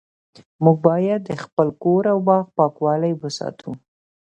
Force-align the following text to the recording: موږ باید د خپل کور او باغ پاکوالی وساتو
موږ 0.63 0.77
باید 0.87 1.21
د 1.25 1.31
خپل 1.43 1.67
کور 1.83 2.03
او 2.13 2.19
باغ 2.27 2.45
پاکوالی 2.57 3.13
وساتو 3.21 3.69